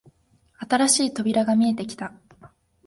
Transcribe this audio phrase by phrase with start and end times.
[0.67, 2.11] 新しい扉が見えてきた